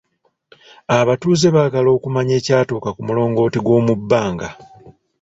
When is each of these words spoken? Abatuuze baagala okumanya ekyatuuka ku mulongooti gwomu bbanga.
Abatuuze 0.99 1.47
baagala 1.55 1.89
okumanya 1.97 2.33
ekyatuuka 2.39 2.89
ku 2.95 3.01
mulongooti 3.07 3.59
gwomu 3.65 3.93
bbanga. 3.99 4.49